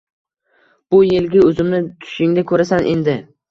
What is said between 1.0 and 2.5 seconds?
yilgi uzumni tushingda